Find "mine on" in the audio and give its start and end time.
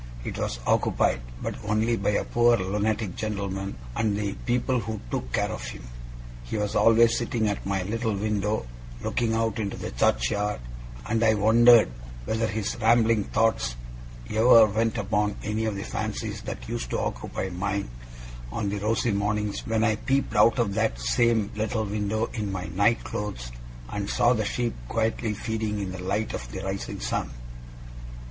17.49-18.69